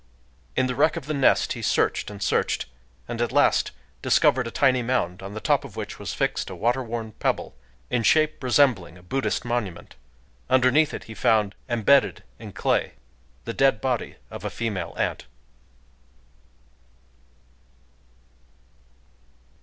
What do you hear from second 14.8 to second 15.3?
ant.